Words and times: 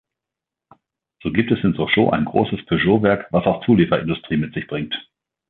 So 1.21 1.31
gibt 1.31 1.51
es 1.51 1.63
in 1.63 1.75
Sochaux 1.75 2.09
ein 2.11 2.25
großes 2.25 2.65
Peugeot-Werk, 2.65 3.27
was 3.31 3.45
auch 3.45 3.63
Zulieferindustrie 3.67 4.37
mit 4.37 4.51
sich 4.55 4.65
bringt. 4.65 4.95